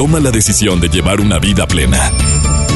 [0.00, 2.10] toma la decisión de llevar una vida plena.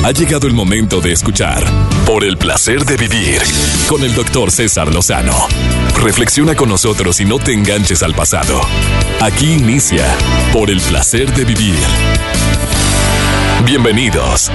[0.05, 1.65] Ha llegado el momento de escuchar
[2.05, 3.41] Por el placer de vivir
[3.89, 5.33] con el doctor César Lozano.
[6.03, 8.61] Reflexiona con nosotros y no te enganches al pasado.
[9.23, 10.05] Aquí inicia
[10.53, 11.79] Por el placer de vivir.
[13.65, 14.51] Bienvenidos.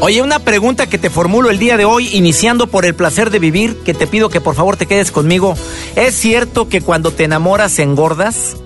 [0.00, 3.38] Oye, una pregunta que te formulo el día de hoy, iniciando por el placer de
[3.38, 5.56] vivir, que te pido que por favor te quedes conmigo.
[5.94, 8.56] ¿Es cierto que cuando te enamoras engordas?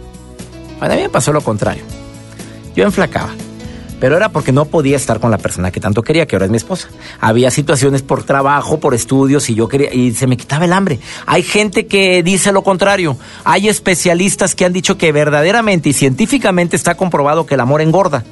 [0.80, 1.82] A mí me pasó lo contrario.
[2.74, 3.30] Yo enflacaba,
[4.00, 6.50] pero era porque no podía estar con la persona que tanto quería, que ahora es
[6.50, 6.88] mi esposa.
[7.20, 11.00] Había situaciones por trabajo, por estudios y yo quería y se me quitaba el hambre.
[11.26, 13.16] Hay gente que dice lo contrario.
[13.44, 18.24] Hay especialistas que han dicho que verdaderamente y científicamente está comprobado que el amor engorda.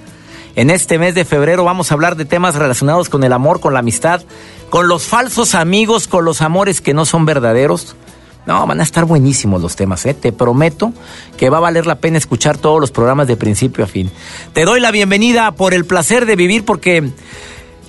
[0.54, 3.74] En este mes de febrero vamos a hablar de temas relacionados con el amor, con
[3.74, 4.22] la amistad,
[4.70, 7.96] con los falsos amigos, con los amores que no son verdaderos.
[8.46, 10.14] No, van a estar buenísimos los temas, ¿eh?
[10.14, 10.92] Te prometo
[11.36, 14.10] que va a valer la pena escuchar todos los programas de principio a fin.
[14.52, 17.10] Te doy la bienvenida por el placer de vivir porque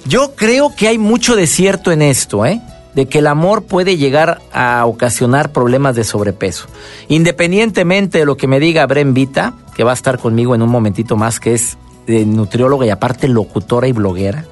[0.05, 2.59] yo creo que hay mucho desierto en esto, ¿eh?
[2.95, 6.65] de que el amor puede llegar a ocasionar problemas de sobrepeso.
[7.07, 10.69] Independientemente de lo que me diga Bren Vita, que va a estar conmigo en un
[10.69, 14.45] momentito más, que es de nutrióloga y aparte locutora y bloguera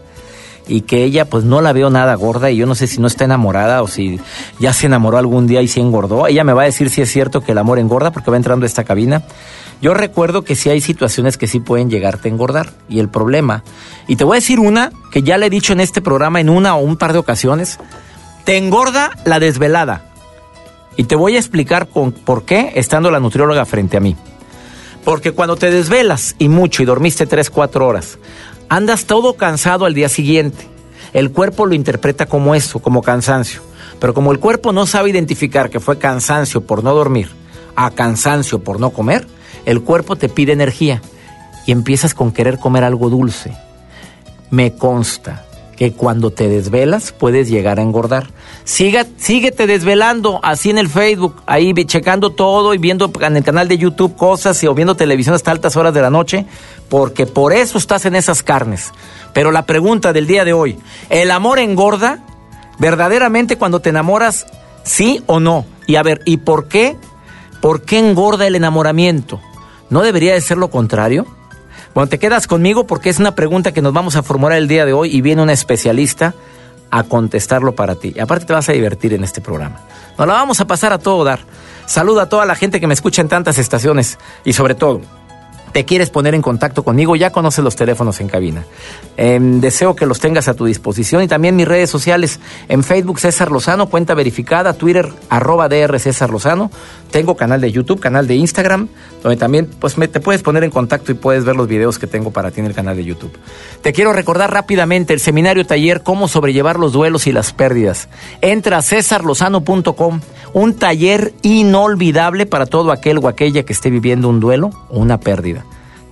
[0.67, 3.07] y que ella pues no la veo nada gorda y yo no sé si no
[3.07, 4.19] está enamorada o si
[4.59, 6.27] ya se enamoró algún día y se engordó.
[6.27, 8.65] Ella me va a decir si es cierto que el amor engorda porque va entrando
[8.65, 9.23] a esta cabina.
[9.81, 13.63] Yo recuerdo que sí hay situaciones que sí pueden llegarte a engordar y el problema,
[14.07, 16.49] y te voy a decir una que ya le he dicho en este programa en
[16.49, 17.77] una o un par de ocasiones,
[18.45, 20.05] te engorda la desvelada.
[20.97, 24.15] Y te voy a explicar por qué estando la nutrióloga frente a mí.
[25.03, 28.17] Porque cuando te desvelas y mucho y dormiste 3, 4 horas,
[28.69, 30.67] andas todo cansado al día siguiente.
[31.13, 33.61] El cuerpo lo interpreta como eso, como cansancio.
[33.99, 37.29] Pero como el cuerpo no sabe identificar que fue cansancio por no dormir
[37.75, 39.27] a cansancio por no comer,
[39.65, 41.01] el cuerpo te pide energía
[41.65, 43.55] y empiezas con querer comer algo dulce.
[44.49, 48.29] Me consta que cuando te desvelas puedes llegar a engordar.
[48.63, 53.67] Siga, síguete desvelando así en el Facebook, ahí checando todo y viendo en el canal
[53.67, 56.45] de YouTube cosas y o viendo televisión hasta altas horas de la noche,
[56.89, 58.91] porque por eso estás en esas carnes.
[59.33, 60.77] Pero la pregunta del día de hoy,
[61.09, 62.19] ¿el amor engorda?
[62.79, 64.45] ¿Verdaderamente cuando te enamoras,
[64.83, 65.65] sí o no?
[65.87, 66.95] Y a ver, ¿y por qué?
[67.61, 69.41] ¿Por qué engorda el enamoramiento?
[69.89, 71.25] ¿No debería de ser lo contrario?
[71.95, 74.85] Bueno, te quedas conmigo porque es una pregunta que nos vamos a formular el día
[74.85, 76.33] de hoy y viene una especialista
[76.91, 78.11] a contestarlo para ti.
[78.13, 79.79] Y aparte te vas a divertir en este programa.
[80.17, 81.39] Nos la vamos a pasar a todo dar.
[81.85, 84.99] Saluda a toda la gente que me escucha en tantas estaciones y sobre todo
[85.75, 88.63] te quieres poner en contacto conmigo, ya conoces los teléfonos en cabina.
[89.17, 93.19] Em, deseo que los tengas a tu disposición y también mis redes sociales en Facebook
[93.19, 96.71] César Lozano, cuenta verificada, Twitter arroba DR César Lozano,
[97.11, 98.87] tengo canal de YouTube, canal de Instagram,
[99.21, 102.31] donde también pues, te puedes poner en contacto y puedes ver los videos que tengo
[102.31, 103.37] para ti en el canal de YouTube.
[103.81, 108.07] Te quiero recordar rápidamente el seminario taller Cómo sobrellevar los duelos y las pérdidas.
[108.39, 110.21] Entra a cesarlozano.com,
[110.53, 115.19] un taller inolvidable para todo aquel o aquella que esté viviendo un duelo o una
[115.19, 115.64] pérdida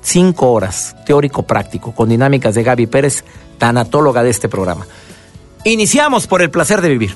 [0.03, 3.23] cinco horas, teórico práctico, con dinámicas de Gaby Pérez,
[3.57, 4.85] tanatóloga de este programa.
[5.63, 7.15] Iniciamos por el placer de vivir.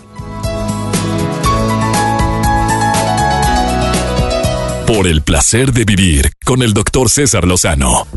[4.88, 8.08] Por el placer de vivir con el doctor César Lozano.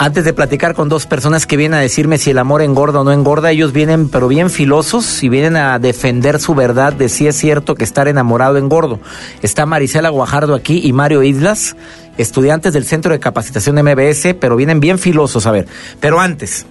[0.00, 3.04] Antes de platicar con dos personas que vienen a decirme si el amor engorda o
[3.04, 7.26] no engorda, ellos vienen pero bien filosos y vienen a defender su verdad de si
[7.26, 9.00] es cierto que estar enamorado engordo.
[9.42, 11.74] Está Marisela Guajardo aquí y Mario Islas,
[12.16, 15.46] estudiantes del Centro de Capacitación MBS, pero vienen bien filosos.
[15.46, 15.66] A ver,
[15.98, 16.64] pero antes,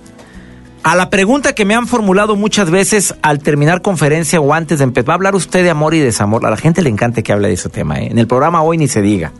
[0.84, 4.86] a la pregunta que me han formulado muchas veces al terminar conferencia o antes de
[4.86, 6.46] empezar, va a hablar usted de amor y desamor.
[6.46, 8.00] A la gente le encanta que hable de ese tema.
[8.00, 8.08] ¿eh?
[8.10, 9.34] En el programa hoy ni se diga.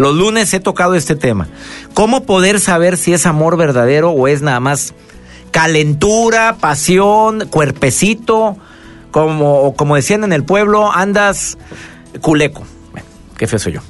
[0.00, 1.46] Los lunes he tocado este tema.
[1.92, 4.94] ¿Cómo poder saber si es amor verdadero o es nada más
[5.50, 8.56] calentura, pasión, cuerpecito?
[9.10, 11.58] Como, como decían en el pueblo, andas
[12.22, 12.62] culeco.
[12.92, 13.80] Bueno, qué feo soy yo.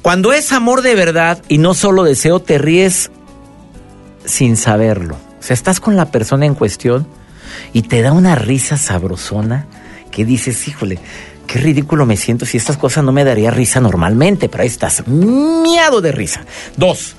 [0.00, 3.10] Cuando es amor de verdad y no solo deseo, te ríes
[4.24, 5.16] sin saberlo.
[5.16, 7.06] O sea, estás con la persona en cuestión
[7.74, 9.66] y te da una risa sabrosona
[10.12, 10.98] que dices, híjole,
[11.48, 15.08] qué ridículo me siento si estas cosas no me daría risa normalmente, pero ahí estás,
[15.08, 16.42] miado de risa.
[16.76, 17.16] Dos,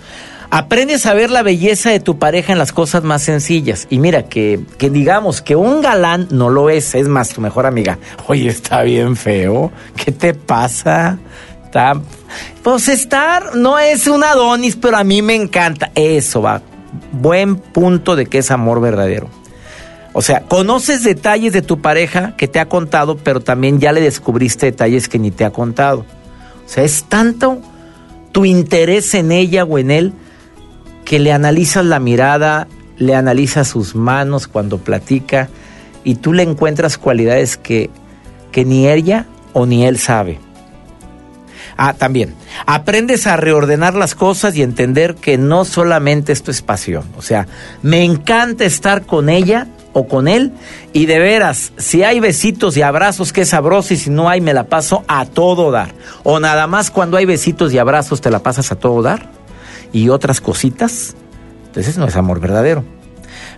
[0.51, 3.87] aprendes a ver la belleza de tu pareja en las cosas más sencillas.
[3.89, 7.65] Y mira, que, que digamos que un galán no lo es, es más, tu mejor
[7.65, 7.97] amiga.
[8.27, 11.17] Oye, está bien feo, ¿qué te pasa?
[11.65, 11.99] Está...
[12.61, 15.91] Pues estar no es un Adonis, pero a mí me encanta.
[15.95, 16.61] Eso va.
[17.11, 19.38] Buen punto de que es amor verdadero.
[20.13, 24.01] O sea, conoces detalles de tu pareja que te ha contado, pero también ya le
[24.01, 26.05] descubriste detalles que ni te ha contado.
[26.65, 27.61] O sea, es tanto
[28.31, 30.13] tu interés en ella o en él
[31.05, 32.67] que le analizas la mirada,
[32.97, 35.49] le analizas sus manos cuando platica
[36.03, 37.89] y tú le encuentras cualidades que,
[38.51, 40.39] que ni ella o ni él sabe.
[41.77, 42.35] Ah, también,
[42.65, 47.05] aprendes a reordenar las cosas y entender que no solamente esto es pasión.
[47.15, 47.47] O sea,
[47.81, 50.51] me encanta estar con ella o con él
[50.93, 54.53] y de veras, si hay besitos y abrazos, qué sabroso y si no hay, me
[54.53, 55.93] la paso a todo dar.
[56.23, 59.29] O nada más cuando hay besitos y abrazos, te la pasas a todo dar
[59.91, 61.15] y otras cositas.
[61.67, 62.83] Entonces no es amor verdadero.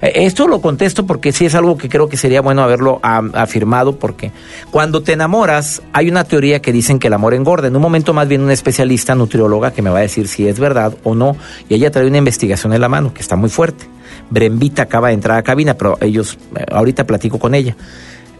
[0.01, 3.97] Eh, esto lo contesto porque sí es algo que creo que sería bueno haberlo afirmado
[3.97, 4.31] porque
[4.71, 7.67] cuando te enamoras hay una teoría que dicen que el amor engorda.
[7.67, 10.59] En un momento más bien una especialista nutrióloga que me va a decir si es
[10.59, 11.35] verdad o no
[11.69, 13.85] y ella trae una investigación en la mano que está muy fuerte.
[14.31, 17.75] Brembita acaba de entrar a cabina, pero ellos, eh, ahorita platico con ella.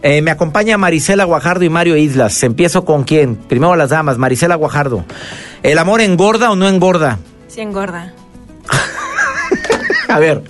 [0.02, 2.42] Eh, me acompaña Marisela Guajardo y Mario Islas.
[2.42, 3.36] Empiezo con quién.
[3.36, 4.18] Primero las damas.
[4.18, 5.04] Marisela Guajardo.
[5.62, 7.20] ¿El amor engorda o no engorda?
[7.46, 8.12] Sí, engorda.
[10.08, 10.42] a ver,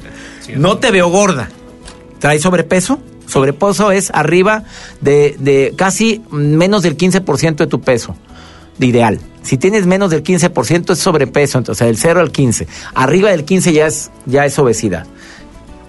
[0.56, 1.50] no te veo gorda.
[2.18, 2.98] ¿Trae sobrepeso?
[3.26, 4.64] Sobrepeso es arriba
[5.00, 8.14] de, casi menos del 15% de tu peso,
[8.78, 9.20] de ideal.
[9.42, 12.68] Si tienes menos del 15% es sobrepeso, entonces del 0 al 15.
[12.94, 15.06] Arriba del 15 ya es, ya es obesidad.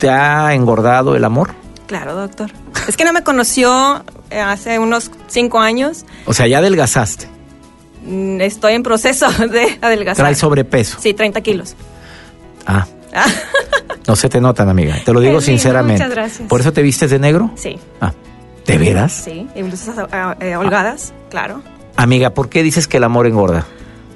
[0.03, 1.51] ¿Te ha engordado el amor?
[1.87, 2.51] Claro, doctor.
[2.89, 6.03] Es que no me conoció eh, hace unos 5 años.
[6.25, 7.29] O sea, ya adelgazaste.
[8.05, 10.25] Mm, estoy en proceso de adelgazar.
[10.25, 10.97] ¿Trae sobrepeso?
[10.99, 11.77] Sí, 30 kilos.
[12.67, 12.85] Ah,
[14.05, 14.97] no se te notan, amiga.
[15.05, 16.03] Te lo digo sinceramente.
[16.03, 16.49] Muchas gracias.
[16.49, 17.51] ¿Por eso te vistes de negro?
[17.55, 17.79] Sí.
[18.01, 18.11] Ah,
[18.65, 19.13] ¿de veras?
[19.13, 21.61] Sí, y blusas ah, eh, holgadas, claro.
[21.95, 23.65] Amiga, ¿por qué dices que el amor engorda?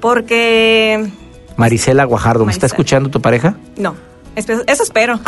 [0.02, 1.10] Porque...
[1.56, 3.54] Marisela Guajardo, ¿me está escuchando tu pareja?
[3.78, 3.94] No.
[4.36, 5.20] Eso espero.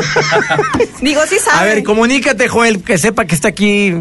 [1.00, 1.58] Digo, sí sabe.
[1.58, 3.94] A ver, comunícate, Joel, que sepa que está aquí.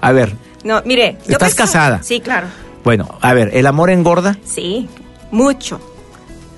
[0.00, 0.34] A ver.
[0.64, 1.18] No, mire.
[1.26, 2.02] ¿Estás casada?
[2.02, 2.48] Sí, claro.
[2.84, 4.36] Bueno, a ver, ¿el amor engorda?
[4.44, 4.88] Sí,
[5.30, 5.80] mucho.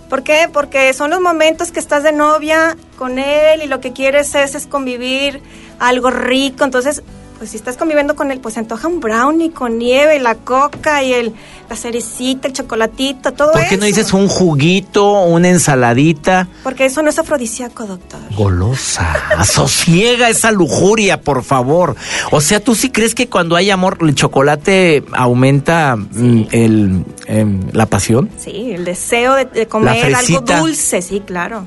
[0.08, 0.48] ¿Por qué?
[0.52, 4.56] Porque son los momentos que estás de novia con él y lo que quieres es,
[4.56, 5.40] es convivir
[5.78, 6.64] algo rico.
[6.64, 7.02] Entonces,
[7.40, 11.02] pues si estás conviviendo con él, pues se antoja un brownie con nieve, la coca
[11.02, 11.32] y el,
[11.70, 13.60] la cerecita, el chocolatito, todo eso.
[13.60, 16.48] ¿Por qué no dices un juguito, una ensaladita?
[16.62, 18.20] Porque eso no es afrodisíaco, doctor.
[18.36, 19.14] Golosa.
[19.38, 21.96] Asosiega esa lujuria, por favor.
[22.30, 27.62] O sea, ¿tú sí crees que cuando hay amor, el chocolate aumenta mm, el, em,
[27.72, 28.28] la pasión?
[28.36, 31.64] Sí, el deseo de, comer algo dulce, sí, claro.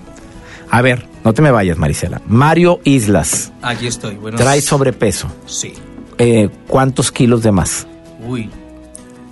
[0.73, 2.19] A ver, no te me vayas, Marisela.
[2.25, 3.51] Mario Islas.
[3.61, 4.17] Aquí estoy.
[4.35, 5.27] Trae sobrepeso.
[5.45, 5.75] Sí.
[6.17, 7.85] Eh, ¿Cuántos kilos de más?
[8.27, 8.49] Uy,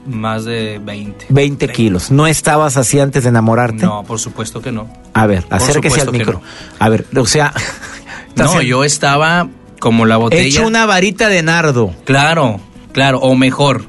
[0.05, 1.25] más de 20.
[1.29, 2.11] 20 kilos.
[2.11, 3.83] ¿No estabas así antes de enamorarte?
[3.83, 4.87] No, por supuesto que no.
[5.15, 6.43] A ver, acérquese al micro.
[6.77, 7.51] A ver, o sea...
[8.35, 9.49] no, yo estaba
[9.79, 10.43] como la botella.
[10.43, 11.95] Hecho una varita de nardo.
[12.05, 12.59] Claro,
[12.91, 13.85] claro, o mejor.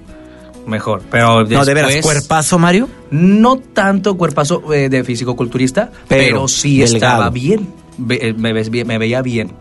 [0.66, 2.88] Mejor, pero después, No, de veras, ¿cuerpazo, Mario?
[3.10, 7.68] No tanto cuerpazo eh, de físico-culturista, pero, sí estaba bien.
[8.08, 8.52] Eh, me,
[8.84, 9.52] me veía bien.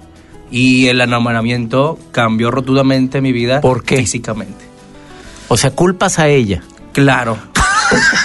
[0.51, 3.97] Y el enamoramiento cambió rotundamente mi vida ¿Por qué?
[3.97, 4.65] físicamente.
[5.47, 6.61] O sea, culpas a ella.
[6.93, 7.37] Claro.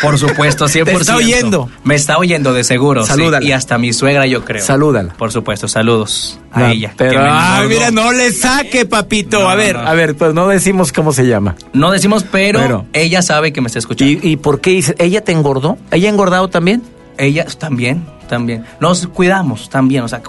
[0.03, 0.85] Por supuesto, 100%.
[0.85, 1.69] ¿Te está oyendo?
[1.85, 3.05] Me está oyendo, de seguro.
[3.05, 3.45] Salúdala.
[3.45, 4.65] Y hasta mi suegra, yo creo.
[4.65, 5.15] Salúdala.
[5.15, 6.95] Por supuesto, saludos a ella.
[6.97, 9.49] Pero, ay, mira, no le saque, papito.
[9.49, 11.57] a ver, a ver, pues no decimos cómo se llama.
[11.73, 14.13] No decimos, pero, ella sabe que me está escuchando.
[14.23, 14.95] ¿Y, ¿Y por qué dice?
[14.99, 15.79] ¿Ella te engordó?
[15.91, 16.83] ¿Ella ha engordado también?
[17.19, 18.65] Ella también, también.
[18.81, 20.23] Nos cuidamos también, o sea,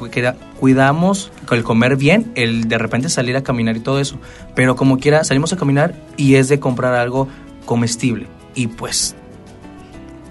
[0.60, 4.17] cuidamos el comer bien, el de repente salir a caminar y todo eso.
[4.56, 7.27] Pero como quiera, salimos a caminar y es de comprar algo
[7.65, 8.27] comestible.
[8.56, 9.15] Y pues...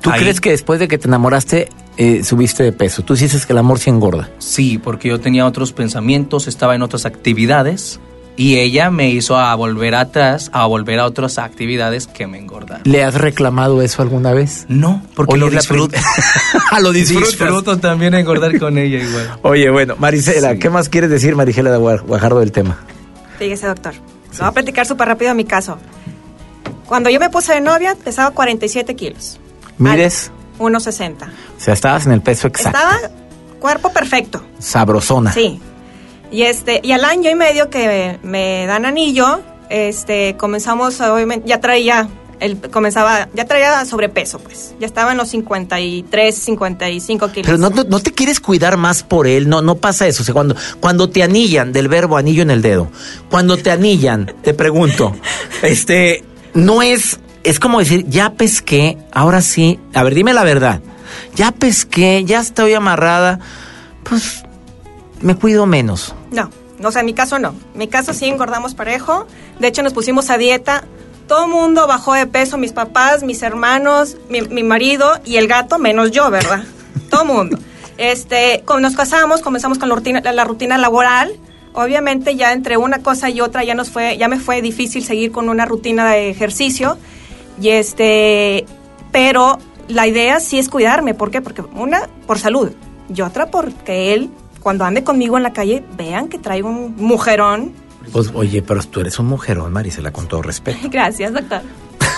[0.06, 3.02] ¿Tú crees que después de que te enamoraste eh, subiste de peso?
[3.02, 4.30] Tú dices que el amor se engorda.
[4.38, 7.98] Sí, porque yo tenía otros pensamientos, estaba en otras actividades
[8.36, 12.82] y ella me hizo a volver atrás, a volver a otras actividades que me engordaron.
[12.84, 14.66] ¿Le has reclamado eso alguna vez?
[14.68, 15.96] No, porque lo disfruto.
[16.70, 17.30] Ah, lo disfrutas.
[17.30, 19.38] Disfruto también engordar con ella igual.
[19.42, 22.78] Oye, bueno, Marisela, ¿qué más quieres decir, Marisela de Guajardo, del tema?
[23.38, 23.94] Fíjese, doctor.
[24.30, 24.38] Sí.
[24.38, 25.78] Voy a platicar súper rápido mi caso.
[26.86, 29.40] Cuando yo me puse de novia, pesaba 47 kilos.
[29.78, 30.30] ¿Mides?
[30.58, 31.24] 1,60.
[31.24, 32.78] O sea, estabas en el peso exacto.
[32.78, 33.10] Estaba
[33.60, 34.42] cuerpo perfecto.
[34.58, 35.32] Sabrosona.
[35.32, 35.60] Sí.
[36.30, 41.60] Y este, y al año y medio que me dan anillo, este, comenzamos, obviamente, ya
[41.60, 42.08] traía,
[42.40, 44.74] el, comenzaba, ya traía sobrepeso, pues.
[44.80, 47.46] Ya estaba en los 53, 55 kilos.
[47.46, 50.22] Pero no, no, no, te quieres cuidar más por él, no, no pasa eso.
[50.22, 52.90] O sea, cuando, cuando te anillan, del verbo anillo en el dedo,
[53.30, 55.14] cuando te anillan, te pregunto,
[55.62, 60.80] este, no es, es como decir, ya pesqué, ahora sí, a ver, dime la verdad,
[61.34, 63.40] ya pesqué, ya estoy amarrada,
[64.02, 64.44] pues
[65.20, 66.14] me cuido menos.
[66.30, 66.50] No,
[66.82, 67.54] o sea, en mi caso no.
[67.72, 69.26] En mi caso sí engordamos parejo.
[69.58, 70.84] De hecho, nos pusimos a dieta
[71.26, 75.78] todo mundo bajó de peso, mis papás, mis hermanos, mi, mi marido y el gato,
[75.78, 76.62] menos yo, ¿verdad?
[77.10, 77.58] todo mundo.
[77.98, 81.32] Este, cuando nos casamos, comenzamos con la rutina, la, la rutina laboral.
[81.72, 85.30] Obviamente ya entre una cosa y otra ya nos fue, ya me fue difícil seguir
[85.30, 86.96] con una rutina de ejercicio.
[87.60, 88.66] Y este,
[89.12, 89.58] pero
[89.88, 91.14] la idea sí es cuidarme.
[91.14, 91.40] ¿Por qué?
[91.40, 92.72] Porque una, por salud.
[93.14, 97.72] Y otra, porque él, cuando ande conmigo en la calle, vean que traigo un mujerón.
[98.12, 100.78] Pues, oye, pero tú eres un mujerón, Marisela, con todo respeto.
[100.90, 101.60] Gracias, doctor.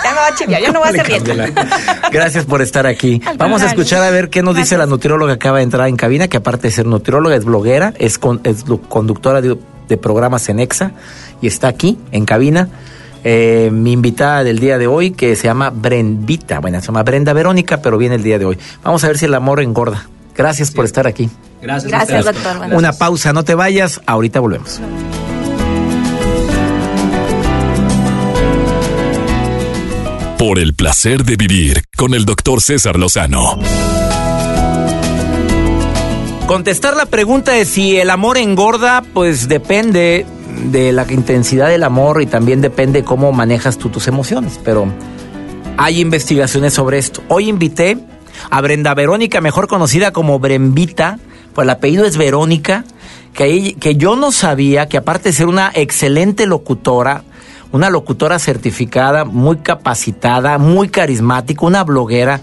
[0.05, 1.55] Ya me va a chiviar, ya no voy a hacer bien.
[2.13, 3.21] Gracias por estar aquí.
[3.37, 5.97] Vamos a escuchar a ver qué nos dice la nutrióloga que acaba de entrar en
[5.97, 10.49] cabina, que aparte de ser nutrióloga, es bloguera, es, con- es conductora de, de programas
[10.49, 10.93] en EXA
[11.43, 12.69] y está aquí en cabina.
[13.31, 17.35] Eh, mi invitada del día de hoy, que se llama Brendita, bueno, se llama Brenda
[17.35, 18.59] Verónica, pero viene el día de hoy.
[18.83, 20.09] Vamos a ver si el amor engorda.
[20.35, 21.29] Gracias por estar aquí.
[21.61, 21.93] Gracias.
[21.93, 22.73] Gracias, doctor.
[22.73, 24.81] Una pausa, no te vayas, ahorita volvemos.
[30.39, 33.59] Por el placer de vivir con el doctor César Lozano.
[36.47, 40.25] Contestar la pregunta de si el amor engorda, pues depende
[40.65, 44.61] de la intensidad del amor y también depende cómo manejas tú tus emociones.
[44.65, 44.93] Pero
[45.77, 47.23] hay investigaciones sobre esto.
[47.29, 47.99] Hoy invité
[48.51, 51.19] a Brenda Verónica, mejor conocida como Brembita,
[51.55, 52.85] pues el apellido es Verónica,
[53.33, 57.23] que, que yo no sabía que aparte de ser una excelente locutora,
[57.73, 62.41] una locutora certificada, muy capacitada, muy carismática, una bloguera,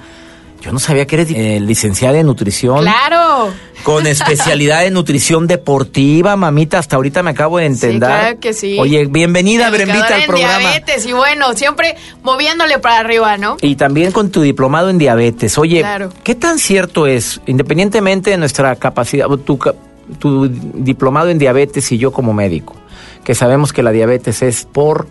[0.61, 2.81] yo no sabía que eres eh, licenciada en nutrición.
[2.81, 3.51] Claro.
[3.85, 8.09] Con especialidad en nutrición deportiva, mamita, hasta ahorita me acabo de entender.
[8.09, 8.77] claro que sí.
[8.79, 10.57] Oye, bienvenida, Brembita, al programa.
[10.59, 13.57] diabetes y bueno, siempre moviéndole para arriba, ¿no?
[13.61, 15.57] Y también con tu diplomado en diabetes.
[15.59, 16.09] Oye, Claro.
[16.23, 19.75] ¿qué tan cierto es, independientemente de nuestra capacidad, tu, ca-
[20.17, 22.75] tu diplomado en diabetes y yo como médico,
[23.23, 25.07] que sabemos que la diabetes es por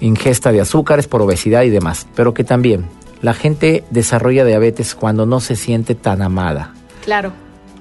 [0.00, 2.86] ingesta de azúcares, por obesidad y demás, pero que también
[3.20, 6.74] la gente desarrolla diabetes cuando no se siente tan amada?
[7.04, 7.32] Claro,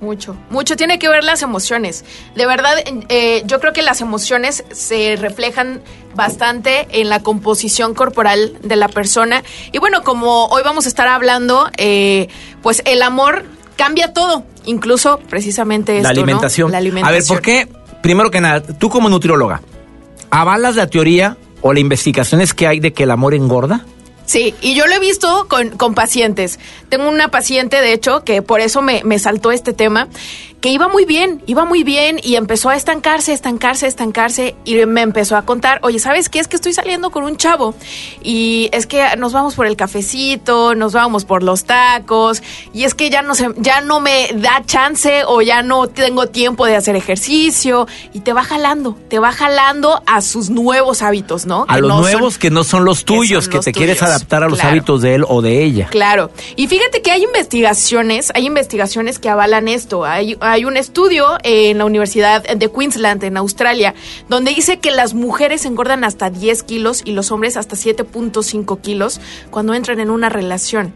[0.01, 0.35] mucho.
[0.49, 2.03] Mucho tiene que ver las emociones.
[2.35, 2.73] De verdad,
[3.09, 5.81] eh, yo creo que las emociones se reflejan
[6.15, 9.43] bastante en la composición corporal de la persona.
[9.71, 12.27] Y bueno, como hoy vamos a estar hablando, eh,
[12.61, 16.21] pues el amor cambia todo, incluso precisamente esto, la ¿no?
[16.21, 16.71] alimentación.
[16.71, 17.07] La alimentación.
[17.07, 17.67] A ver, ¿por qué?
[18.01, 19.61] Primero que nada, tú como nutrióloga,
[20.31, 23.85] ¿avalas la teoría o las investigaciones que hay de que el amor engorda?
[24.31, 26.57] Sí, y yo lo he visto con, con pacientes.
[26.87, 30.07] Tengo una paciente, de hecho, que por eso me, me saltó este tema,
[30.61, 35.01] que iba muy bien, iba muy bien y empezó a estancarse, estancarse, estancarse y me
[35.01, 36.37] empezó a contar, oye, ¿sabes qué?
[36.39, 37.73] Es que estoy saliendo con un chavo
[38.23, 42.93] y es que nos vamos por el cafecito, nos vamos por los tacos y es
[42.93, 46.75] que ya no, se, ya no me da chance o ya no tengo tiempo de
[46.75, 51.65] hacer ejercicio y te va jalando, te va jalando a sus nuevos hábitos, ¿no?
[51.69, 54.03] A Que los no son- nuevos que no son los tuyos, que, los te quieres
[54.03, 54.69] adaptar a los Claro.
[54.73, 55.87] hábitos de él o de ella.
[55.89, 56.29] Claro.
[56.55, 60.05] Y fíjate que hay investigaciones, hay investigaciones que avalan esto.
[60.05, 63.95] Hay, hay un estudio en la Universidad de Queensland, en Australia,
[64.29, 69.21] donde dice que las mujeres engordan hasta 10 kilos y los hombres hasta 7.5 kilos
[69.49, 70.93] cuando entran en una relación.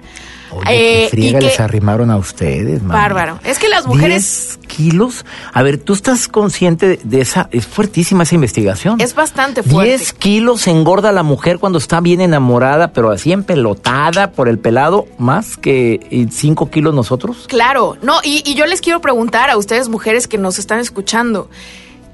[0.55, 2.99] Oye, Eh, qué friega y que- les arrimaron a ustedes, mami.
[2.99, 3.39] Bárbaro.
[3.43, 4.57] Es que las mujeres...
[4.61, 5.25] 10 kilos.
[5.53, 7.47] A ver, ¿tú estás consciente de- esa?
[7.51, 8.99] Es fuertísima esa investigación.
[8.99, 9.89] Es bastante fuerte.
[9.97, 15.05] 10 kilos engorda la mujer cuando está bien enamorada, pero así empelotada por el pelado,
[15.17, 17.45] más que 5 kilos nosotros.
[17.47, 21.49] Claro, no, y, y yo les quiero preguntar a ustedes mujeres que nos están escuchando,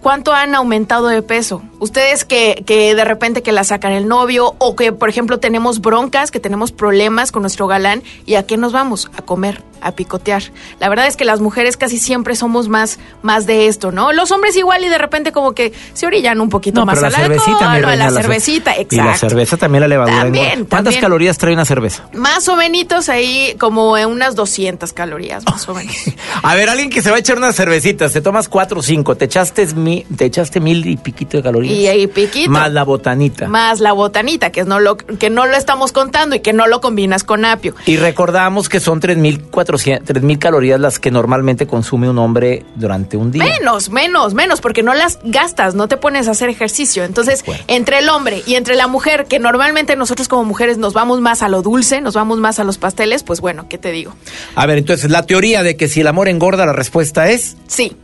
[0.02, 1.62] ¿cuánto han aumentado de peso?
[1.80, 5.82] Ustedes que, que de repente que la sacan el novio o que, por ejemplo, tenemos
[5.82, 9.10] broncas, que tenemos problemas con nuestro galán, ¿y a qué nos vamos?
[9.16, 10.44] A comer, a picotear.
[10.80, 14.14] La verdad es que las mujeres casi siempre somos más, más de esto, ¿no?
[14.14, 17.12] Los hombres igual y de repente como que se orillan un poquito más pero al
[17.14, 19.06] la cervecita, alcohol, a la la cer- cervecita, Y exacto.
[19.06, 20.46] la cerveza también la levadura También.
[20.66, 21.02] ¿Cuántas también.
[21.02, 22.04] calorías trae una cerveza?
[22.14, 22.72] Más o menos
[23.10, 25.94] ahí como en unas 200 calorías, más o menos.
[26.44, 29.16] A ver, alguien que se va a echar unas cervecitas, te tomas cuatro o cinco,
[29.18, 31.74] te echaste, mi, te echaste mil y piquito de calorías.
[31.74, 32.50] Y ahí piquito.
[32.50, 33.48] Más la botanita.
[33.48, 36.80] más la botanita, que, no lo, que no lo estamos contando y que no lo
[36.82, 37.76] combinas con apio.
[37.86, 43.32] Y recordamos que son 3.400, 3.000 calorías las que normalmente consume un hombre durante un
[43.32, 43.44] día.
[43.44, 47.04] Menos, menos, menos, porque no las gastas, no te pones a hacer ejercicio.
[47.04, 51.22] Entonces, entre el hombre y entre la mujer, que normalmente nosotros como mujeres nos vamos
[51.22, 54.14] más a lo dulce, nos vamos más a los pasteles, pues bueno, ¿qué te digo?
[54.56, 57.58] A ver, entonces la teoría de que si el amor engorda, la respuesta es...
[57.68, 57.96] Sí,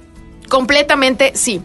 [0.50, 1.62] completamente sí.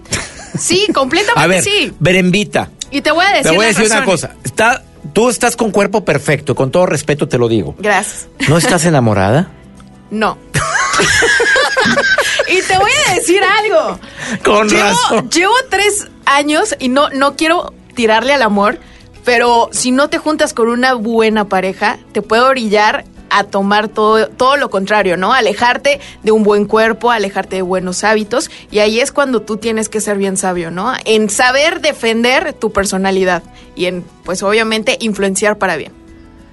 [0.58, 1.92] Sí, completamente A ver, sí.
[1.98, 4.36] Berembita, Y te voy a decir te voy a decir una cosa.
[4.44, 4.82] Está,
[5.12, 7.74] tú estás con cuerpo perfecto, con todo respeto te lo digo.
[7.78, 8.28] Gracias.
[8.48, 9.50] ¿No estás enamorada?
[10.12, 10.36] No.
[12.48, 13.98] y te voy a decir algo.
[14.44, 15.30] Con Llevo, razón.
[15.30, 18.78] llevo tres años y no, no quiero tirarle al amor,
[19.24, 24.28] pero si no te juntas con una buena pareja, te puede orillar a tomar todo,
[24.28, 25.32] todo lo contrario, ¿no?
[25.32, 29.88] Alejarte de un buen cuerpo, alejarte de buenos hábitos y ahí es cuando tú tienes
[29.88, 30.92] que ser bien sabio, ¿no?
[31.06, 33.42] En saber defender tu personalidad
[33.74, 36.01] y en, pues obviamente, influenciar para bien.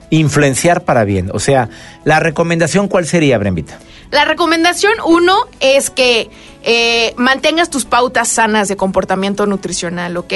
[0.10, 1.30] Influenciar para bien.
[1.34, 1.70] O sea,
[2.04, 3.80] la recomendación, ¿cuál sería, Brembita?
[4.12, 6.32] La recomendación uno es que
[6.64, 10.34] eh, mantengas tus pautas sanas de comportamiento nutricional, ¿ok?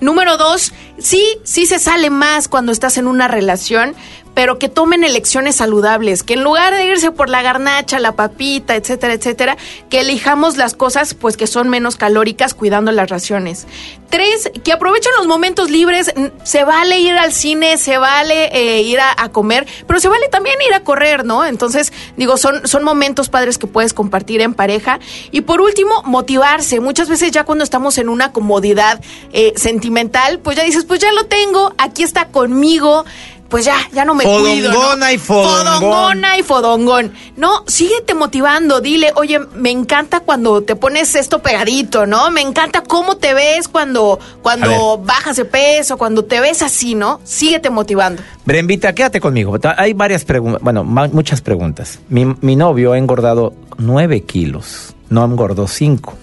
[0.00, 3.94] Número dos, sí, sí se sale más cuando estás en una relación,
[4.34, 8.74] pero que tomen elecciones saludables, que en lugar de irse por la garnacha, la papita,
[8.74, 9.56] etcétera, etcétera,
[9.88, 13.66] que elijamos las cosas pues que son menos calóricas cuidando las raciones.
[14.10, 16.12] Tres, que aprovechen los momentos libres,
[16.44, 20.56] se vale ir al cine, se vale eh, ir a, comer, pero se vale también
[20.68, 21.44] ir a correr, ¿no?
[21.44, 25.00] Entonces, digo, son, son momentos padres que puedes compartir en pareja.
[25.32, 26.78] Y por último, motivarse.
[26.78, 29.00] Muchas veces ya cuando estamos en una comodidad
[29.32, 33.04] eh, sentimental, pues ya dices, pues ya lo tengo, aquí está conmigo
[33.54, 34.72] pues ya, ya no me cuido.
[34.96, 35.10] ¿no?
[35.12, 35.78] y fodongón.
[35.78, 37.12] Fodongona y fodongón.
[37.36, 42.32] No, síguete motivando, dile, oye, me encanta cuando te pones esto pegadito, ¿no?
[42.32, 47.20] Me encanta cómo te ves cuando, cuando bajas de peso, cuando te ves así, ¿no?
[47.22, 48.22] Síguete motivando.
[48.44, 49.56] Brembita, quédate conmigo.
[49.76, 52.00] Hay varias preguntas, bueno, muchas preguntas.
[52.08, 56.14] Mi, mi novio ha engordado nueve kilos, no engordó cinco.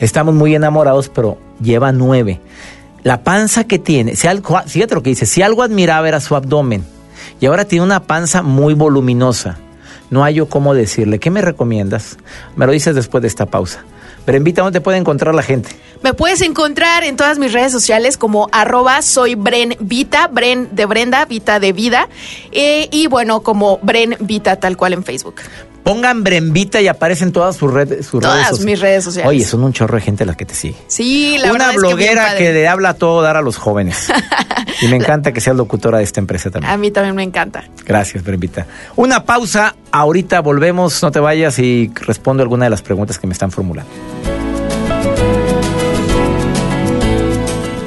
[0.00, 2.40] Estamos muy enamorados, pero lleva nueve
[3.02, 6.36] la panza que tiene, si algo, fíjate lo que dice, si algo admiraba era su
[6.36, 6.84] abdomen
[7.40, 9.58] y ahora tiene una panza muy voluminosa.
[10.10, 12.18] No hay yo cómo decirle, ¿qué me recomiendas?
[12.54, 13.82] Me lo dices después de esta pausa.
[14.24, 15.70] Pero invita, ¿dónde puede encontrar la gente?
[16.02, 19.76] Me puedes encontrar en todas mis redes sociales como arroba soy Bren
[20.30, 22.08] Bren de Brenda, Vita de vida,
[22.52, 25.36] eh, y bueno, como Bren Vita tal cual en Facebook.
[25.82, 29.28] Pongan Brembita y aparecen todas sus redes, sus Todas redes mis redes sociales.
[29.28, 30.76] Oye, son un chorro de gente las que te sigue.
[30.86, 32.52] Sí, la Una verdad bloguera es que, que, bien padre.
[32.54, 34.08] le habla a todo dar a los jóvenes.
[34.82, 36.72] y me encanta que seas locutora de esta empresa también.
[36.72, 37.64] A mí también me encanta.
[37.84, 38.66] Gracias, Brembita.
[38.94, 43.32] Una pausa, ahorita volvemos, no te vayas y respondo alguna de las preguntas que me
[43.32, 43.90] están formulando.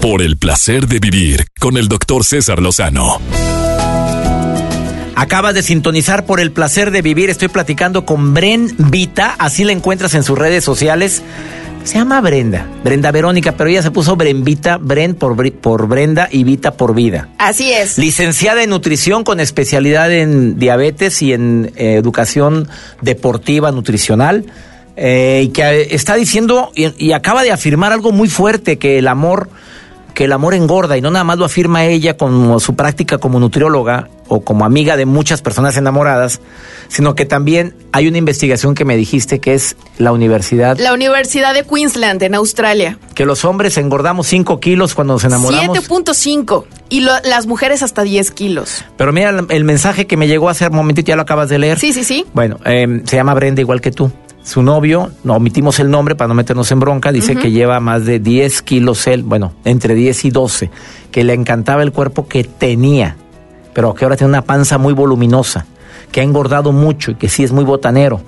[0.01, 3.19] Por el placer de vivir con el doctor César Lozano.
[5.15, 7.29] Acabas de sintonizar por el placer de vivir.
[7.29, 11.23] Estoy platicando con Bren Vita, así la encuentras en sus redes sociales.
[11.85, 16.43] Se llama Brenda, Brenda Verónica, pero ella se puso Brenvita, Bren por, por Brenda y
[16.43, 17.29] Vita por vida.
[17.37, 17.97] Así es.
[17.97, 22.67] Licenciada en nutrición con especialidad en diabetes y en eh, educación
[23.01, 24.45] deportiva nutricional.
[24.97, 29.07] Eh, y que está diciendo y, y acaba de afirmar algo muy fuerte, que el
[29.07, 29.49] amor
[30.13, 33.37] que el amor engorda y no nada más lo afirma ella como su práctica como
[33.37, 36.41] nutrióloga o como amiga de muchas personas enamoradas,
[36.87, 40.77] sino que también hay una investigación que me dijiste que es la universidad.
[40.77, 42.97] La Universidad de Queensland en Australia.
[43.13, 45.77] Que los hombres engordamos 5 kilos cuando nos enamoramos.
[45.77, 48.83] 7.5 y lo, las mujeres hasta 10 kilos.
[48.97, 51.59] Pero mira el, el, mensaje que me llegó hace un momentito, ya lo acabas de
[51.59, 51.79] leer.
[51.79, 52.25] Sí, sí, sí.
[52.33, 54.11] Bueno, eh, se llama Brenda igual que tú
[54.45, 57.41] su novio, no omitimos el nombre para no meternos en bronca, dice uh -huh.
[57.41, 60.69] que lleva más de 10 kilos él, bueno, entre 10 y 12,
[61.11, 63.17] que le encantaba el cuerpo que tenía,
[63.75, 65.65] pero que ahora tiene una panza muy voluminosa,
[66.11, 68.21] que ha engordado mucho y que sí es muy botanero.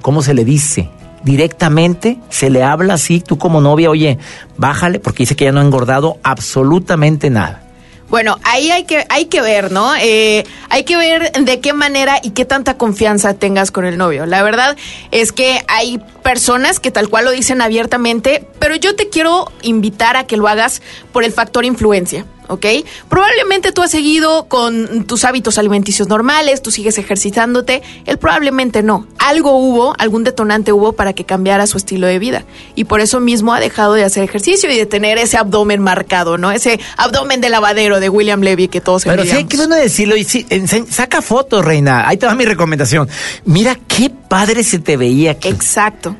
[0.00, 0.88] ¿Cómo se le dice?
[1.22, 4.18] Directamente se le habla así, tú como novia, oye,
[4.56, 7.62] bájale, porque dice que ya no ha engordado absolutamente nada.
[8.08, 9.94] Bueno, ahí hay que, hay que ver, ¿no?
[9.96, 14.26] Eh, hay que ver de qué manera y qué tanta confianza tengas con el novio.
[14.26, 14.76] La verdad
[15.10, 20.16] es que hay personas que tal cual lo dicen abiertamente, pero yo te quiero invitar
[20.16, 20.82] a que lo hagas
[21.12, 22.24] por el factor influencia.
[22.48, 22.66] ¿Ok?
[23.08, 29.06] Probablemente tú has seguido con tus hábitos alimenticios normales, tú sigues ejercitándote, él probablemente no.
[29.18, 32.44] Algo hubo, algún detonante hubo para que cambiara su estilo de vida.
[32.74, 36.38] Y por eso mismo ha dejado de hacer ejercicio y de tener ese abdomen marcado,
[36.38, 36.50] ¿no?
[36.52, 40.46] Ese abdomen de lavadero de William Levy que todos Pero sí bueno decirlo, y sí,
[40.90, 42.08] saca fotos, reina.
[42.08, 43.08] Ahí te va mi recomendación.
[43.44, 45.48] Mira qué padre se te veía aquí.
[45.48, 46.16] Exacto.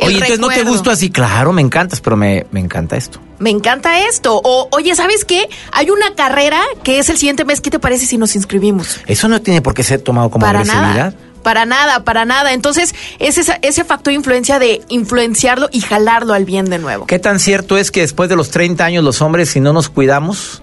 [0.00, 3.20] Oye, entonces no te gustó así, claro, me encantas, pero me, me encanta esto.
[3.38, 4.40] Me encanta esto.
[4.42, 5.48] O, oye, ¿sabes qué?
[5.72, 7.60] Hay una carrera que es el siguiente mes.
[7.60, 9.00] ¿Qué te parece si nos inscribimos?
[9.06, 10.94] Eso no tiene por qué ser tomado como para agresividad.
[10.94, 11.14] Nada.
[11.42, 12.52] Para nada, para nada.
[12.52, 17.06] Entonces, es ese, ese factor de influencia de influenciarlo y jalarlo al bien de nuevo.
[17.06, 19.88] ¿Qué tan cierto es que después de los 30 años los hombres, si no nos
[19.88, 20.62] cuidamos,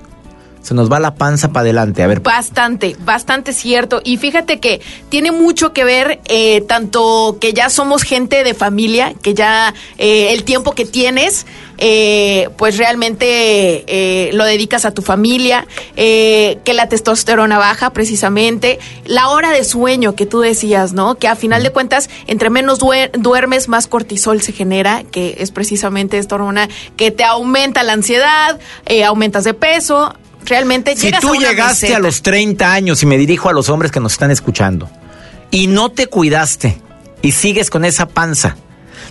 [0.66, 2.02] se nos va la panza para adelante.
[2.02, 2.22] A ver.
[2.22, 4.02] Bastante, bastante cierto.
[4.04, 9.14] Y fíjate que tiene mucho que ver eh, tanto que ya somos gente de familia,
[9.22, 11.46] que ya eh, el tiempo que tienes,
[11.78, 19.52] eh, pues realmente lo dedicas a tu familia, que la testosterona baja precisamente, la hora
[19.52, 21.14] de sueño que tú decías, ¿no?
[21.14, 26.18] Que a final de cuentas, entre menos duermes, más cortisol se genera, que es precisamente
[26.18, 28.60] esta hormona que te aumenta la ansiedad,
[29.06, 31.98] aumentas de peso, Realmente Si llegas a tú una llegaste meseta.
[31.98, 34.90] a los 30 años, y me dirijo a los hombres que nos están escuchando,
[35.52, 36.80] y no te cuidaste
[37.22, 38.56] y sigues con esa panza,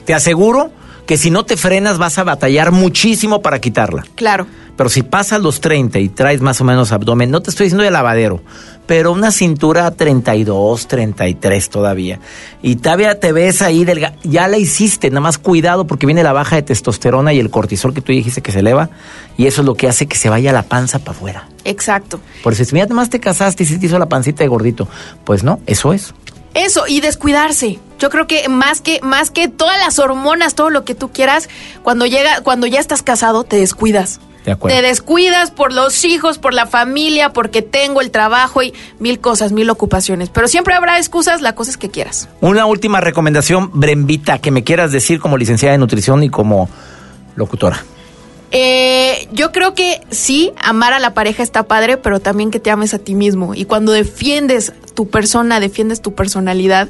[0.05, 0.71] te aseguro
[1.07, 4.05] que si no te frenas vas a batallar muchísimo para quitarla.
[4.15, 4.47] Claro.
[4.77, 7.85] Pero si pasas los 30 y traes más o menos abdomen, no te estoy diciendo
[7.85, 8.43] de lavadero,
[8.87, 12.21] pero una cintura 32, 33 todavía.
[12.63, 16.33] Y todavía te ves ahí, delga ya la hiciste, nada más cuidado porque viene la
[16.33, 18.91] baja de testosterona y el cortisol que tú dijiste que se eleva,
[19.37, 21.49] y eso es lo que hace que se vaya la panza para afuera.
[21.65, 22.21] Exacto.
[22.43, 24.89] Por eso, si mira, más te casaste y se te hizo la pancita de gordito.
[25.25, 26.15] Pues no, eso es.
[26.55, 27.79] Eso, y descuidarse.
[27.99, 31.49] Yo creo que más que, más que todas las hormonas, todo lo que tú quieras,
[31.83, 34.21] cuando llega, cuando ya estás casado, te descuidas.
[34.45, 34.77] De acuerdo.
[34.77, 39.53] Te descuidas por los hijos, por la familia, porque tengo el trabajo y mil cosas,
[39.53, 40.29] mil ocupaciones.
[40.29, 42.29] Pero siempre habrá excusas, la cosa es que quieras.
[42.41, 46.69] Una última recomendación, Brembita, que me quieras decir como licenciada de nutrición y como
[47.37, 47.85] locutora.
[48.57, 52.71] Eh, yo creo que sí, amar a la pareja está padre, pero también que te
[52.71, 53.53] ames a ti mismo.
[53.55, 56.89] Y cuando defiendes tu persona, defiendes tu personalidad,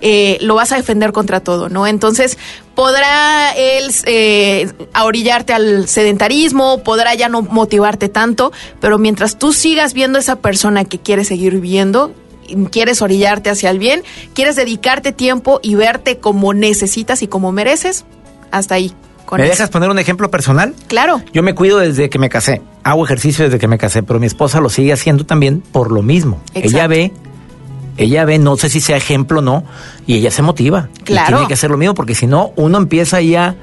[0.00, 1.86] eh, lo vas a defender contra todo, ¿no?
[1.86, 2.38] Entonces,
[2.74, 9.92] podrá él eh, orillarte al sedentarismo, podrá ya no motivarte tanto, pero mientras tú sigas
[9.94, 12.14] viendo esa persona que quieres seguir viviendo,
[12.70, 14.02] quieres orillarte hacia el bien,
[14.34, 18.04] quieres dedicarte tiempo y verte como necesitas y como mereces,
[18.50, 18.94] hasta ahí.
[19.36, 19.52] ¿Me eso.
[19.52, 20.74] dejas poner un ejemplo personal?
[20.88, 21.22] Claro.
[21.32, 22.62] Yo me cuido desde que me casé.
[22.82, 26.02] Hago ejercicio desde que me casé, pero mi esposa lo sigue haciendo también por lo
[26.02, 26.40] mismo.
[26.54, 26.68] Exacto.
[26.68, 27.12] Ella ve,
[28.04, 29.64] ella ve, no sé si sea ejemplo o no,
[30.06, 30.88] y ella se motiva.
[31.00, 31.28] Y Claro.
[31.36, 33.56] tiene que hacer lo mismo, porque si no, uno empieza ya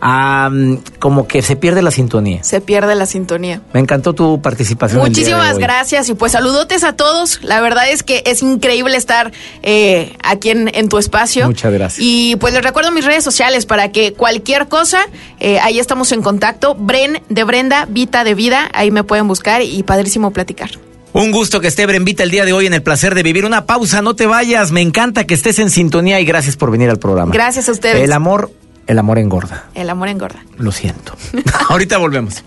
[0.00, 2.44] a mm, como que se pierde la sintonía.
[2.44, 3.62] Se pierde la sintonía.
[3.72, 5.00] Me encantó tu participación.
[5.00, 7.40] Muchísimas gracias y pues saludotes a todos.
[7.42, 11.46] La verdad es que es increíble estar eh, aquí en, en tu espacio.
[11.46, 11.98] Muchas gracias.
[12.00, 15.00] Y pues les recuerdo mis redes sociales para que cualquier cosa,
[15.40, 16.76] eh, ahí estamos en contacto.
[16.76, 20.70] Bren de Brenda, Vita de Vida, ahí me pueden buscar y padrísimo platicar.
[21.12, 23.44] Un gusto que esté Brembita el día de hoy en el placer de vivir.
[23.44, 24.72] Una pausa, no te vayas.
[24.72, 27.32] Me encanta que estés en sintonía y gracias por venir al programa.
[27.32, 28.02] Gracias a ustedes.
[28.02, 28.52] El amor,
[28.86, 29.66] el amor engorda.
[29.74, 30.44] El amor engorda.
[30.58, 31.14] Lo siento.
[31.70, 32.44] Ahorita volvemos.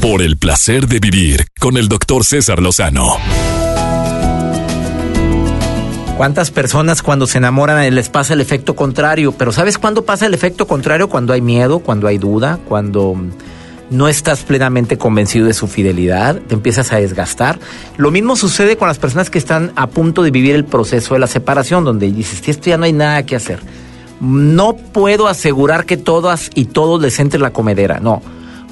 [0.00, 3.16] Por el placer de vivir con el doctor César Lozano.
[6.20, 9.32] ¿Cuántas personas cuando se enamoran les pasa el efecto contrario?
[9.32, 11.08] Pero ¿sabes cuándo pasa el efecto contrario?
[11.08, 13.16] Cuando hay miedo, cuando hay duda, cuando
[13.88, 17.58] no estás plenamente convencido de su fidelidad, te empiezas a desgastar.
[17.96, 21.20] Lo mismo sucede con las personas que están a punto de vivir el proceso de
[21.20, 23.60] la separación, donde dices, esto ya no hay nada que hacer.
[24.20, 28.20] No puedo asegurar que todas y todos les entre la comedera, no.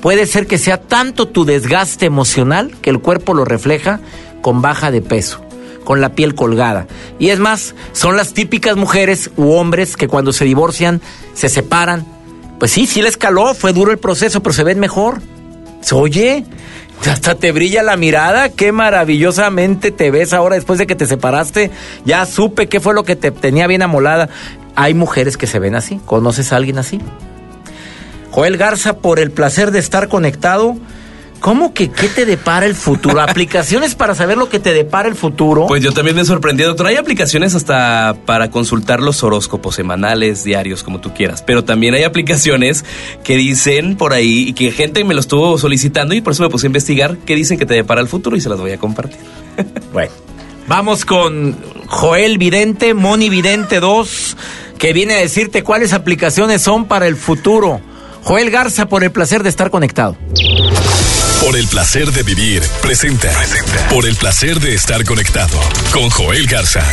[0.03, 4.01] Puede ser que sea tanto tu desgaste emocional que el cuerpo lo refleja
[4.43, 5.49] con baja de peso
[5.89, 6.87] con la piel colgada.
[7.19, 11.01] Y es más, son las típicas mujeres u hombres que cuando se divorcian,
[11.35, 12.07] se separan.
[12.59, 15.21] Pues sí, sí les caló, fue duro el proceso, pero se ven mejor.
[15.81, 16.45] Se oye,
[17.07, 21.71] hasta te brilla la mirada, qué maravillosamente te ves ahora después de que te separaste.
[22.05, 24.29] Ya supe qué fue lo que te tenía bien amolada.
[24.75, 26.01] Hay mujeres que se ven así.
[26.05, 27.01] ¿Conoces a alguien así?
[28.31, 30.77] Joel Garza, por el placer de estar conectado.
[31.41, 33.21] ¿Cómo que qué te depara el futuro?
[33.21, 35.67] ¿Aplicaciones para saber lo que te depara el futuro?
[35.67, 36.87] Pues yo también me sorprendí, doctor.
[36.87, 41.43] Hay aplicaciones hasta para consultar los horóscopos semanales, diarios, como tú quieras.
[41.43, 42.85] Pero también hay aplicaciones
[43.23, 46.49] que dicen por ahí, y que gente me lo estuvo solicitando y por eso me
[46.49, 48.79] puse a investigar, que dicen que te depara el futuro y se las voy a
[48.79, 49.19] compartir.
[49.93, 50.13] Bueno,
[50.69, 54.37] vamos con Joel Vidente, Moni Vidente 2,
[54.77, 57.81] que viene a decirte cuáles aplicaciones son para el futuro.
[58.23, 60.17] Joel Garza, por el placer de estar conectado.
[61.41, 63.33] Por el placer de vivir, presenta.
[63.91, 65.59] Por el placer de estar conectado
[65.93, 66.85] con Joel Garza.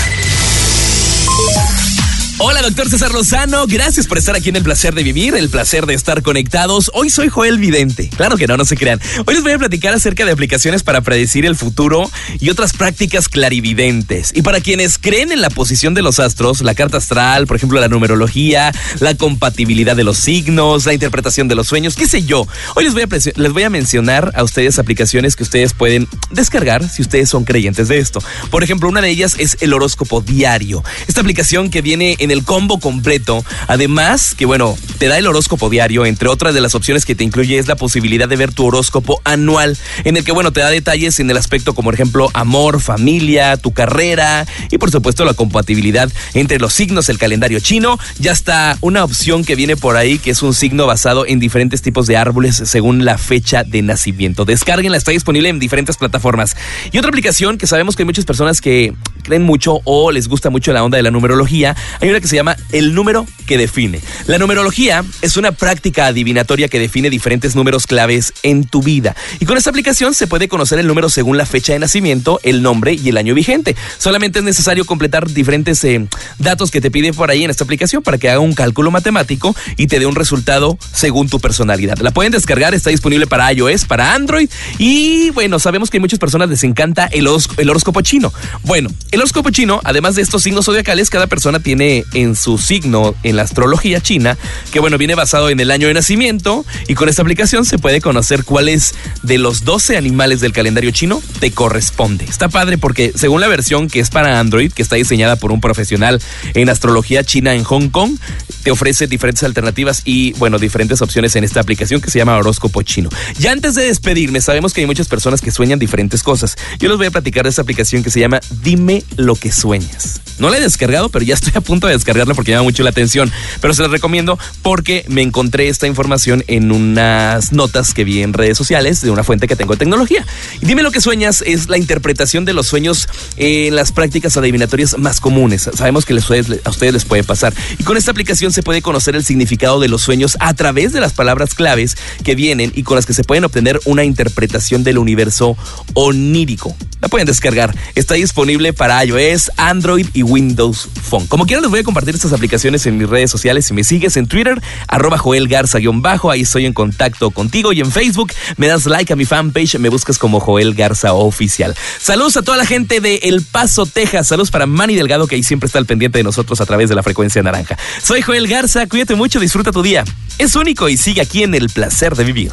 [2.38, 3.65] Hola, doctor César Lozano.
[3.65, 6.91] Gracias por estar aquí en el placer de vivir, el placer de estar conectados.
[6.93, 8.10] Hoy soy Joel Vidente.
[8.10, 9.00] Claro que no, no se crean.
[9.26, 13.30] Hoy les voy a platicar acerca de aplicaciones para predecir el futuro y otras prácticas
[13.30, 14.34] clarividentes.
[14.36, 17.80] Y para quienes creen en la posición de los astros, la carta astral, por ejemplo,
[17.80, 22.45] la numerología, la compatibilidad de los signos, la interpretación de los sueños, qué sé yo.
[22.76, 26.89] Hoy les voy a, les voy a mencionar a ustedes aplicaciones que ustedes pueden descargar
[26.89, 28.21] si ustedes son creyentes de esto.
[28.52, 30.84] Por ejemplo, una de ellas es el horóscopo diario.
[31.08, 33.44] Esta aplicación que viene en el combo completo.
[33.68, 37.24] Además, que bueno, te da el horóscopo diario, entre otras de las opciones que te
[37.24, 40.70] incluye es la posibilidad de ver tu horóscopo anual, en el que bueno, te da
[40.70, 45.34] detalles en el aspecto como por ejemplo amor, familia, tu carrera y por supuesto la
[45.34, 47.98] compatibilidad entre los signos del calendario chino.
[48.20, 51.82] Ya está una opción que viene por ahí que es un signo basado en diferentes
[51.82, 54.46] tipos de árboles según la fecha de nacimiento.
[54.46, 56.56] Descárguenla, está disponible en diferentes plataformas.
[56.92, 58.94] Y otra aplicación que sabemos que hay muchas personas que
[59.26, 62.36] creen mucho o les gusta mucho la onda de la numerología, hay una que se
[62.36, 64.00] llama el número que define.
[64.28, 69.16] La numerología es una práctica adivinatoria que define diferentes números claves en tu vida.
[69.40, 72.62] Y con esta aplicación se puede conocer el número según la fecha de nacimiento, el
[72.62, 73.76] nombre y el año vigente.
[73.98, 76.08] Solamente es necesario completar diferentes eh,
[76.38, 79.56] datos que te pide por ahí en esta aplicación para que haga un cálculo matemático
[79.78, 81.98] y te dé un resultado según tu personalidad.
[81.98, 86.20] La pueden descargar, está disponible para iOS, para Android y bueno, sabemos que a muchas
[86.20, 88.32] personas les encanta el, el horóscopo chino.
[88.64, 93.15] Bueno, el horóscopo chino, además de estos signos zodiacales, cada persona tiene en su signo
[93.23, 94.38] en la astrología china,
[94.73, 98.01] que bueno, viene basado en el año de nacimiento y con esta aplicación se puede
[98.01, 102.25] conocer cuáles de los 12 animales del calendario chino te corresponde.
[102.25, 105.62] Está padre porque según la versión que es para Android, que está diseñada por un
[105.62, 106.21] profesional
[106.54, 108.17] en astrología china en Hong Kong,
[108.63, 112.82] te ofrece diferentes alternativas y bueno, diferentes opciones en esta aplicación que se llama horóscopo
[112.82, 113.10] chino.
[113.39, 116.58] Ya antes de despedirme, sabemos que hay muchas personas que sueñan diferentes cosas.
[116.80, 120.22] Yo les voy a platicar de esta aplicación que se llama Dime lo que sueñas.
[120.38, 122.89] No la he descargado, pero ya estoy a punto de descargarla porque llama mucho la
[122.89, 123.32] atención.
[123.62, 128.34] Pero se la recomiendo porque me encontré esta información en unas notas que vi en
[128.34, 130.26] redes sociales de una fuente que tengo de tecnología.
[130.62, 135.22] Dime lo que sueñas es la interpretación de los sueños en las prácticas adivinatorias más
[135.22, 135.70] comunes.
[135.74, 137.54] Sabemos que a ustedes les puede pasar.
[137.80, 141.00] Y con esta aplicación se puede conocer el significado de los sueños a través de
[141.00, 144.98] las palabras claves que vienen y con las que se pueden obtener una interpretación del
[144.98, 145.58] universo
[145.94, 146.76] onírico.
[147.00, 147.76] La pueden descargar.
[147.94, 151.27] Está disponible para iOS, Android y Windows Phone.
[151.27, 153.65] Como quieran, les voy a compartir estas aplicaciones en mis redes sociales.
[153.65, 157.73] Si me sigues en Twitter, arroba Joel Garza-bajo, ahí estoy en contacto contigo.
[157.73, 161.75] Y en Facebook, me das like a mi fanpage, me buscas como Joel Garza Oficial.
[161.99, 164.27] Saludos a toda la gente de El Paso, Texas.
[164.27, 166.95] Saludos para Manny Delgado, que ahí siempre está al pendiente de nosotros a través de
[166.95, 167.77] la frecuencia naranja.
[168.01, 170.03] Soy Joel Garza, cuídate mucho, disfruta tu día.
[170.38, 172.51] Es único y sigue aquí en el placer de vivir.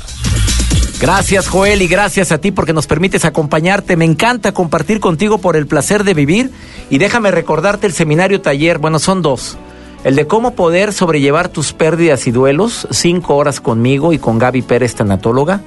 [1.03, 3.97] Gracias Joel y gracias a ti porque nos permites acompañarte.
[3.97, 6.53] Me encanta compartir contigo por el placer de vivir
[6.91, 9.59] y déjame recordarte el seminario taller, bueno, son dos.
[10.05, 14.63] El de cómo poder sobrellevar tus pérdidas y duelos, cinco horas conmigo y con Gaby
[14.63, 15.61] Pérez, tanatóloga,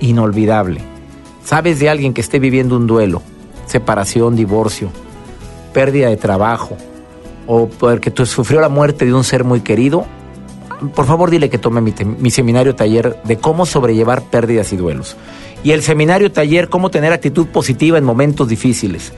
[0.00, 0.80] inolvidable.
[1.44, 3.22] ¿Sabes de alguien que esté viviendo un duelo,
[3.66, 4.90] separación, divorcio,
[5.72, 6.76] pérdida de trabajo
[7.46, 10.04] o porque sufrió la muerte de un ser muy querido?
[10.94, 15.16] Por favor dile que tome mi, seminario taller de cómo sobrellevar pérdidas y duelos.
[15.62, 19.12] Y el seminario taller, cómo tener actitud positiva en momentos difíciles.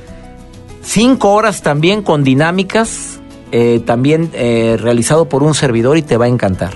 [0.82, 3.20] Cinco horas también con dinámicas,
[3.52, 6.72] eh, también eh, realizado por un servidor y te va a encantar.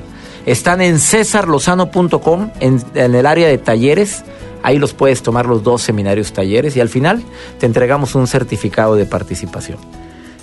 [0.47, 4.25] Están en cesarlozano.com, en, en el área de talleres.
[4.63, 7.23] Ahí los puedes tomar los dos seminarios talleres y al final
[7.59, 9.79] te entregamos un certificado de participación.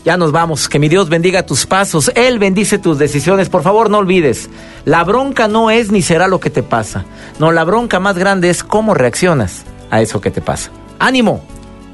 [0.05, 0.67] Ya nos vamos.
[0.69, 2.11] Que mi Dios bendiga tus pasos.
[2.15, 3.49] Él bendice tus decisiones.
[3.49, 4.49] Por favor, no olvides.
[4.85, 7.05] La bronca no es ni será lo que te pasa.
[7.39, 10.71] No, la bronca más grande es cómo reaccionas a eso que te pasa.
[10.99, 11.43] Ánimo.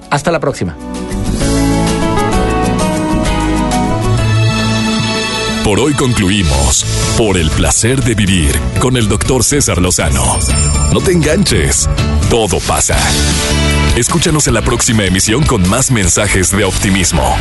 [0.10, 0.76] Hasta la próxima.
[5.64, 6.84] Por hoy concluimos.
[7.16, 10.40] Por el placer de vivir con el doctor César Lozano.
[10.92, 11.88] No te enganches.
[12.32, 12.98] Todo pasa.
[13.96, 17.36] Escúchanos en la próxima emisión con más mensajes de optimismo.